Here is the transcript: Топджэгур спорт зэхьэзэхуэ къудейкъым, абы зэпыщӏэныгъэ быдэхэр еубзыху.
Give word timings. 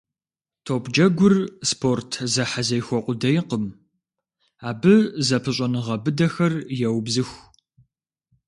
Топджэгур 0.65 1.33
спорт 1.69 2.11
зэхьэзэхуэ 2.33 2.99
къудейкъым, 3.05 3.65
абы 4.69 4.93
зэпыщӏэныгъэ 5.27 5.95
быдэхэр 6.03 6.53
еубзыху. 6.85 7.39